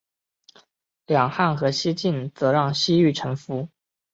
[1.05, 3.69] 两汉和西晋则让西域臣服。